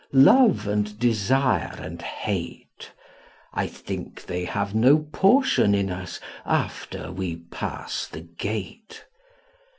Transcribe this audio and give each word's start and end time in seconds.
Love 0.13 0.67
and 0.67 0.97
desire 0.97 1.75
and 1.77 2.01
hate: 2.01 2.91
I 3.53 3.67
think 3.67 4.23
they 4.25 4.45
have 4.45 4.73
no 4.73 4.97
portion 5.13 5.75
in 5.75 5.91
us 5.91 6.19
after 6.43 7.11
We 7.11 7.35
pass 7.35 8.07
the 8.07 8.21
gate. 8.21 9.05